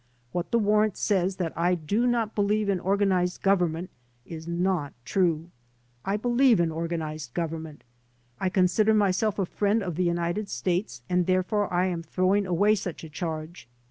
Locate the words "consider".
8.49-8.95